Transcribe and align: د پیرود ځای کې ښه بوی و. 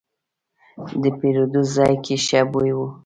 د 1.01 1.03
پیرود 1.19 1.53
ځای 1.75 1.93
کې 2.05 2.15
ښه 2.25 2.41
بوی 2.51 2.71
و. 2.75 2.79